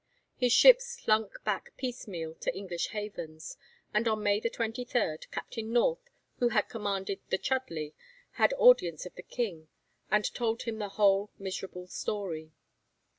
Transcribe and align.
His 0.35 0.51
ships 0.51 0.87
slunk 0.97 1.37
back 1.45 1.77
piecemeal 1.77 2.33
to 2.39 2.51
English 2.57 2.87
havens, 2.87 3.55
and 3.93 4.07
on 4.07 4.23
May 4.23 4.39
23, 4.39 5.17
Captain 5.29 5.71
North, 5.71 6.09
who 6.39 6.49
had 6.49 6.67
commanded 6.69 7.19
the 7.29 7.37
'Chudleigh,' 7.37 7.93
had 8.31 8.51
audience 8.57 9.05
of 9.05 9.13
the 9.13 9.21
King, 9.21 9.67
and 10.09 10.25
told 10.33 10.63
him 10.63 10.79
the 10.79 10.89
whole 10.97 11.29
miserable 11.37 11.85
story. 11.85 12.51